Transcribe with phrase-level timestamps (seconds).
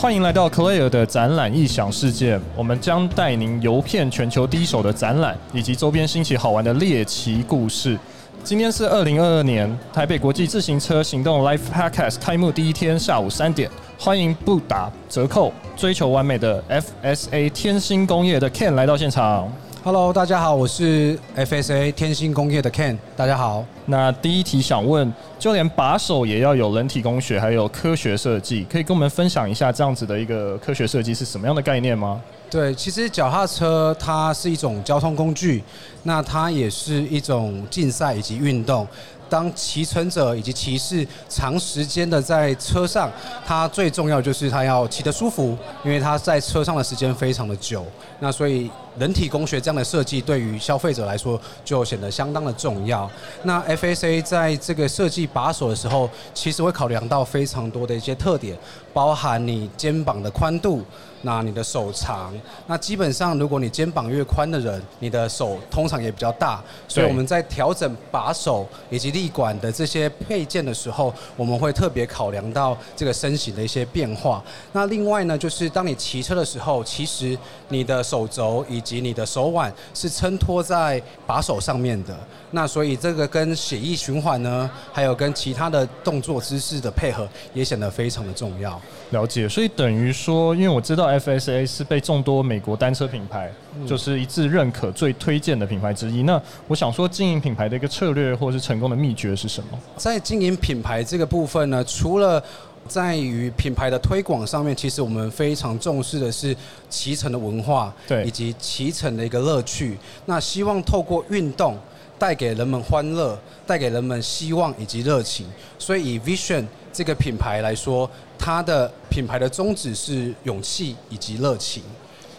[0.00, 7.98] 欢迎来到 Claire 的展览异想世界，我们将带您游遍全球第一手的展览以及周边新奇好玩的猎奇故事。
[8.44, 13.68] 今天是二零二二年台北国际自行车行动 Live Podcast 开幕第一天下午三点，
[13.98, 16.62] 欢迎不打折扣、追求完美的
[17.02, 19.52] FSA 天星工业的 Ken 来到现场。
[19.84, 23.64] Hello，大家好，我是 FSA 天星工业的 Ken，大家好。
[23.86, 32.20] 那第一题想问，就连把手也要有人体工学，还有科学设计，可以跟我们分享一下这样子的一个科学设计是什么样的概念吗？
[32.50, 35.62] 对，其实脚踏车它是一种交通工具，
[36.02, 38.86] 那它也是一种竞赛以及运动。
[39.28, 43.10] 当骑乘者以及骑士长时间的在车上，
[43.46, 47.84] 它最重要就是它要骑得舒服，因为它在车上的时间非常的久。
[48.20, 53.08] 那所以人体工学这样的设计对于消费者来说就显得相当的重要。
[53.44, 58.56] 那 FSA 在这个设计把手的时候，其实会考量到非常多的一些特点，
[58.92, 60.82] 包含你肩膀的宽度。
[61.22, 62.32] 那你的手长，
[62.66, 74.42] 那基本上如果你肩膀越宽的人，你的手通常也比较大，所以我们在调整把手以及立管的这些配件的时候，我们会特别考量到这个身形的一些变化。
[74.72, 77.36] 那另外呢，就是当你骑车的时候，其实
[77.68, 82.16] 你的手肘以及你的手腕是撑托在把手上面的。
[82.52, 88.80] 那所以这个跟血液循环呢，还有跟其他的动作姿势的配合，也显得非常的重要。
[89.10, 93.52] 了解，所以等于说，因为我知道 FSA 是被众多美国单车品牌
[93.86, 96.22] 就是一致认可最推荐的品牌之一。
[96.24, 99.78] 那我想说，经营品牌的一个策略或是成功的秘诀是什么？
[99.96, 102.42] 在经营品牌这个部分呢，除了
[102.86, 106.56] 在于品牌的推广上面，其实我们非常重视的是
[106.88, 109.98] 骑乘的文化，对以及骑乘的一个乐趣。
[110.24, 111.76] 那希望透过运动
[112.18, 115.46] 带给人们欢乐，带给人们希望以及热情。
[115.78, 116.64] 所以以 Vision
[116.98, 121.80] 这个品牌来说，它的品牌的宗旨是勇气以及热情。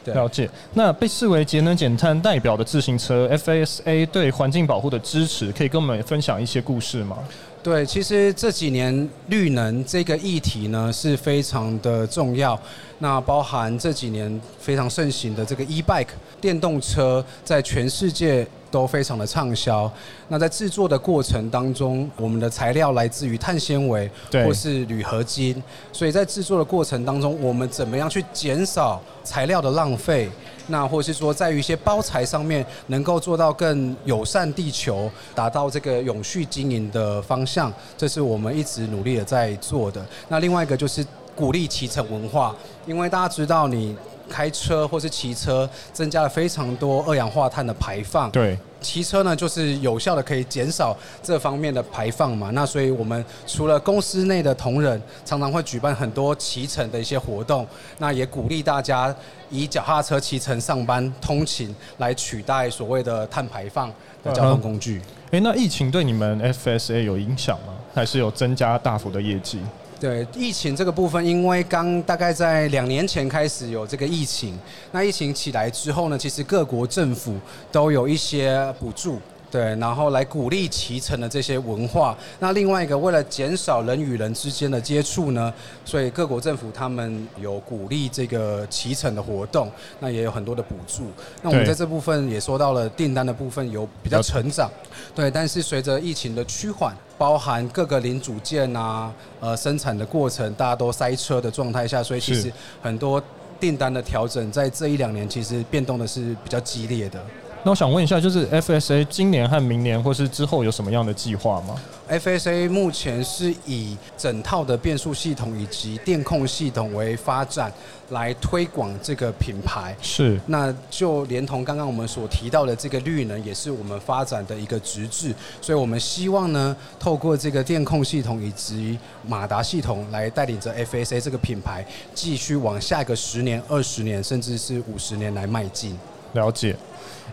[0.03, 0.49] 对了解。
[0.73, 7.19] 那被视为节能减碳代表的自行车 FSA 对环境保护的支持，可以跟我们分享一些故事吗？
[7.63, 12.59] 对，其实这几年绿能这个议题呢是非常的重要。
[12.97, 16.07] 那包含这几年非常盛行的这个 e-bike
[16.41, 19.91] 电动车，在全世界都非常的畅销。
[20.27, 30.29] 那在制作的过程当中，我们的材料来自于碳纤维对或是铝合金，所以在制作的过程当中，我们怎么样去减少材料的浪费？
[30.67, 40.05] 那或是说，在于一些包材上面，能够做到更友善地球，达到这个永续经营的方向，这是我们一直努力的在做的。
[40.27, 41.03] 那另外一个就是
[41.35, 42.55] 鼓励骑乘文化，
[42.85, 43.95] 因为大家知道你。
[44.29, 48.29] 开车或是骑车，增加了非常多二氧化碳的排放。
[48.31, 52.51] 对，骑车呢，就是有效的可以减少这方面的排放嘛。
[52.51, 59.13] 那所以我们除了公司内的同仁，常常会举办很多骑乘的一些活动，那也鼓励大家
[59.49, 63.91] 以脚踏车骑乘上班通勤来取代所谓的碳排放
[64.23, 65.01] 的交通工具。
[65.31, 67.73] 诶，那疫情对你们 FSA 有影响吗？
[67.93, 69.59] 还是有增加大幅的业绩？
[69.99, 74.57] 对疫情这个部分，因为刚大概在两年前开始有这个疫情，
[74.91, 77.35] 那疫情起来之后呢，其实各国政府
[77.71, 79.19] 都有一些补助。
[79.51, 82.15] 对，然后来鼓励骑乘的这些文化。
[82.39, 85.51] 那另外一个，为了减少人与人之间的接触呢，
[85.83, 91.05] 所以各国政府他们有鼓励这个骑乘的活动，那也有很多的补助。
[91.41, 94.69] 那我们在这部分也说到了订单的部分有比较成长。
[95.15, 103.19] 对，但是随着疫情的趋缓，包含各个零组件啊，呃，生产的过程大家都塞车的状态下，所以其实很多
[103.59, 107.19] 订单的调整在这一两年其实变动的是比较激烈的。
[107.61, 111.75] 那我想问一下，就是 FSA 今年和明年或是之后有什么样的计划吗
[112.09, 117.69] ？FSA 目前是以整套的变速系统以及电控系统为发展，
[118.11, 119.93] 来推广这个品牌。
[120.01, 128.97] 是那就连同刚刚我们所提到的这个绿能，也是我们发展的一个直至，所以我们希望呢，透过这个电控系统以及
[129.27, 131.85] 马达系统，来带领着 FSA 这个品牌，
[132.15, 135.99] 继续往下一个十年、二十年，甚至是五十年来迈进。
[136.33, 136.75] 了解。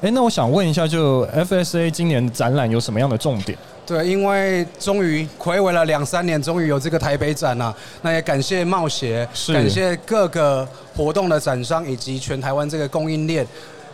[0.02, 3.56] 诶，那我想问一下，就 FSA 今年展览有什么样的重点？
[3.86, 13.46] 对，因为终于暌违了两三年，终于有这个台北展了、那也感谢茂协，感谢各个活动的展商以及全台湾这个供应链。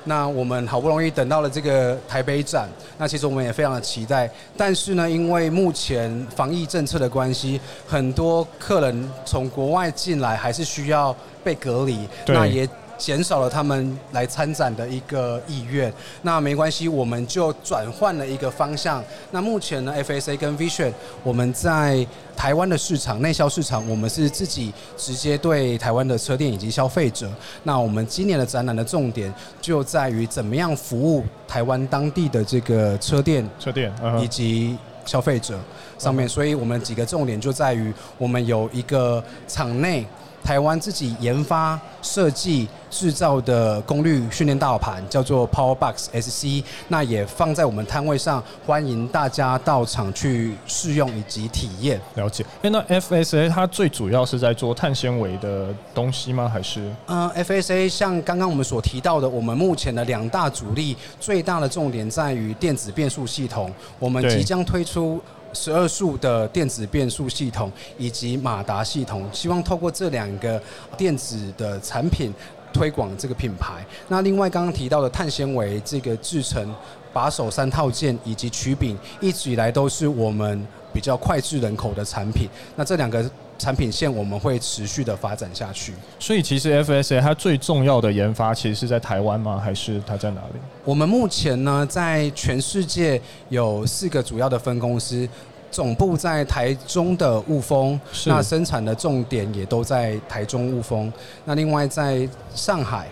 [0.04, 2.68] 那我们好不容易等到了这个台北展，
[2.98, 4.28] 那其实我们也非常的期待。
[4.56, 11.14] 但是呢，因为目前防疫政策的关系，很多客人从国外进来还是需要
[11.44, 12.68] 被隔离，那也
[13.02, 15.92] 减少了他们来参展的一个意愿。
[16.22, 19.02] 那没关系，我们就转换了一个方向。
[19.32, 20.92] 那目前呢，FSA 跟 Vision
[21.24, 22.06] 我们在
[22.36, 27.28] 台湾的市场内销市场，我们是自己直接对台湾的车店以及消费者。
[27.64, 35.58] 那我们今年的展览的重点就在于怎么样服务台湾当地的这个车店、车店以及消费者
[35.98, 36.28] 上面。
[36.28, 40.06] 所以我们几个重点就在于，我们有一个场内。
[40.42, 52.00] 台湾自己研发、设计、制造的功率训练大盘叫做 PowerBox SC，那也放在我们摊位上，欢迎大家到场去试用以及体验。
[52.14, 52.44] 了解。
[52.62, 56.48] 哎，那 FSA 它最主要是在做碳纤维的东西吗？
[56.48, 56.92] 还是？
[57.06, 65.20] 嗯，FSA 像刚刚我们所提到的，我们目前的两大主力，最大的重点在于电子变速系统，我们即将推出。
[65.52, 70.60] 十二速的电子变速系统以及马达系统，希望透过这两个
[70.96, 72.32] 电子的产品
[72.72, 73.84] 推广这个品牌。
[74.08, 76.74] 那另外刚刚提到的碳纤维这个制成
[77.12, 82.48] 把手三套件以及曲柄，一直以来都是我们比较脍炙人口的产品。
[82.74, 83.24] 那这两个。
[83.58, 89.56] 产品线我们会持续的发展下去，所以其实 FSA 它最重要的研发其实是在台湾吗？
[89.56, 90.58] 还是它在哪里？
[90.84, 93.20] 我们目前呢，在全世界
[93.50, 95.28] 有四个主要的分公司，
[95.72, 101.12] 总部在台中的雾峰，那生产的重点也都在台中雾峰。
[101.44, 103.08] 那另外在上海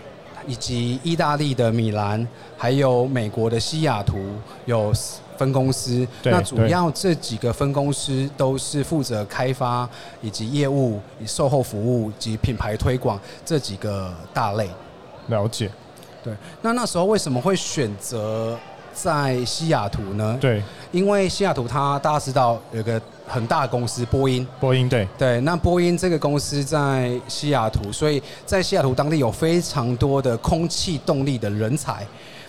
[0.47, 2.25] 以及意大利的米兰，
[2.57, 4.17] 还有美国的西雅图
[4.65, 4.93] 有。
[5.37, 9.89] 分公司，那主要这几个分公司都是负责开发
[10.21, 14.69] 以及业务、售后服务及品牌推广这几个大类。
[15.29, 15.71] 了解，
[16.23, 16.31] 对。
[16.61, 18.55] 那那时候为什么会选择
[18.93, 20.37] 在西雅图呢？
[20.39, 20.61] 对，
[20.91, 25.39] 因为西雅图它大家知道有个很大的公司波音，波音对对。
[25.41, 32.05] 那波音这个公司在西雅图，所以在西雅图当地有非常多的空气动力的人才。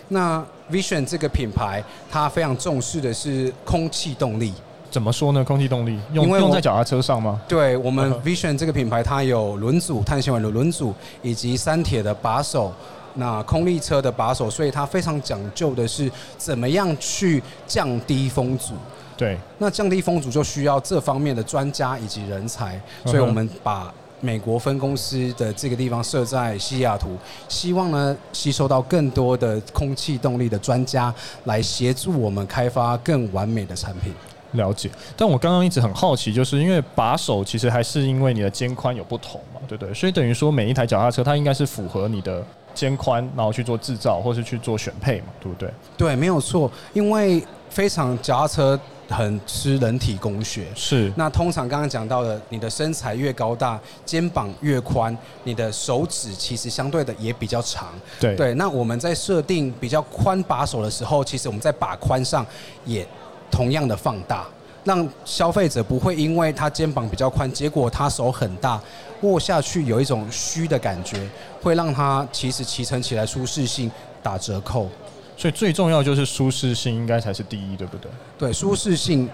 [0.09, 4.53] 那 Vision 这个品牌，它非常重视的是空气动力。
[4.91, 5.43] 怎么说呢？
[5.43, 7.41] 空气动力用用在脚踏车上吗？
[7.49, 12.71] 对我们 Vision 这个品牌，它有轮组、碳纤维的轮组，以及三铁的把手，
[13.14, 18.75] 那空力车的把手，所以它非常讲究的是怎么样去降低风阻。
[19.17, 23.93] 对，那降低风阻就需要这方面的专家以及人才，所以我们把。
[24.25, 27.17] 美国分公司的这个地方设在西雅图，
[27.49, 31.12] 希望呢吸收到更多的空气动力的专家
[31.47, 34.15] 来协助我们开发更完美的产品。
[34.53, 39.93] 了解，但我刚刚一直很好奇，就是因为把手其实还是因为你的肩宽有不同嘛，对不对？
[39.93, 45.70] 所以等于说每一台脚踏车它应该是符合你的肩宽，然后去做制造或是去做选配嘛，对不对？
[45.96, 48.80] 对，没有错，因为非常脚踏车。
[49.08, 51.12] 很吃人体工学，是。
[51.16, 55.14] 那通常刚刚讲到的，你的身材越高大，肩膀越宽，
[55.44, 57.88] 你的手指其实相对的也比较长。
[58.19, 58.54] 对对。
[58.54, 62.46] 那我们在设定比较宽把手的时候，其实我们在把宽上
[62.86, 63.06] 也
[63.50, 64.46] 同样的放大，
[64.84, 68.81] 让消费者不会因为他肩膀比较宽，结果他手很大，
[69.20, 71.29] 握下去有一种虚的感觉，
[71.62, 73.90] 会让他其实骑乘起来舒适性
[74.23, 74.88] 打折扣。
[75.37, 78.11] 所以最重要就是舒适性，应该才是第一，对不对？
[78.38, 79.29] 对，舒适性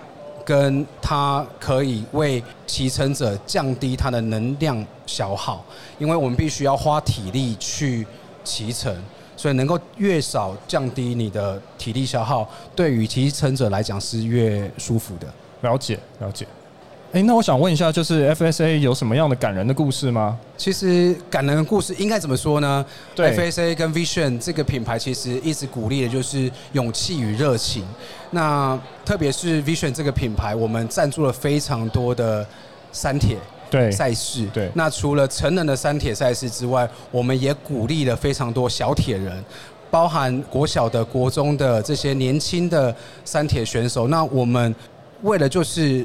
[0.45, 5.65] 跟它可以为骑乘者降低它的能量消耗，
[5.99, 8.07] 因为我们必须要花体力去
[8.45, 8.95] 骑乘，
[9.39, 15.27] 所以能够越少降低你的体力消耗，对于骑乘者来讲是越舒服的。
[15.63, 16.47] 了解，了解。
[17.13, 20.39] 哎，那我想问一下，就是 FSA 有什么样的感人的故事吗？
[20.59, 22.85] 其实感人的故事应该怎么说呢？
[23.15, 27.83] 对，FSA 跟 Vision 这个品牌其实一直鼓励的就是勇气与热情。
[28.33, 32.47] 那特别是 Vision 这个品牌，我们赞助了非常多的
[32.93, 33.39] 山铁
[33.71, 34.47] 对赛事。
[34.53, 39.45] 对，那除了成人的三铁赛事之外，我们也鼓励了非常多小铁人，
[39.91, 42.95] 包含国小的、国中的这些年轻的
[43.25, 44.09] 三铁选手。
[44.09, 44.75] 那我们
[45.23, 46.05] 为了就是。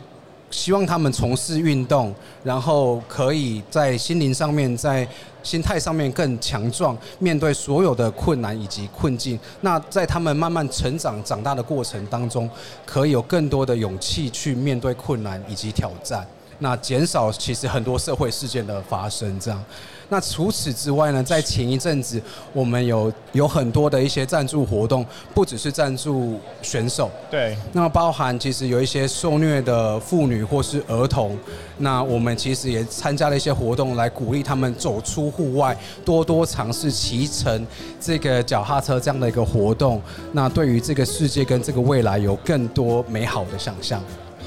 [0.53, 5.07] 希望他们从事运动，然后可以在心灵上面、在
[5.41, 9.39] 心态上面更强壮，面对所有的困难以及困境。
[9.61, 12.47] 那在他们慢慢成长、长大的过程当中，
[12.85, 16.23] 可以有更多的勇气去面对困难以及挑战。
[16.63, 19.61] 那减少其实很多社会事件的发生，这样。
[20.07, 22.21] 那除此之外呢，在前一阵子，
[22.53, 31.37] 我们有有很多的一些赞助活动，不只是赞助选手，对，那包含其实有一些受虐的妇女或是儿童，
[31.79, 37.67] 那我们其实也参加了一些活动，来鼓励他们走出户外，多多尝试骑乘
[37.99, 40.01] 这个脚踏车这样的一个活动，
[40.31, 44.01] 那对于这个世界跟这个未来有更多美好的想象。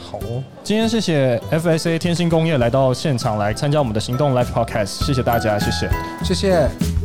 [0.08, 0.20] 好，
[0.62, 5.90] 今天谢谢 FSA 天星工业来到现场来参加我们的行动 Live Podcast，谢谢大家，谢谢，
[6.22, 6.95] 谢谢。